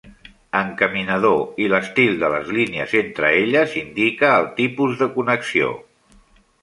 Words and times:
Encaminador, 0.59 1.43
i 1.65 1.67
l'estil 1.73 2.17
de 2.23 2.31
les 2.35 2.49
línies 2.59 2.95
entre 3.01 3.31
elles 3.43 3.77
indica 3.83 4.33
el 4.39 4.49
tipus 4.61 4.97
de 5.03 5.11
connexió. 5.19 5.71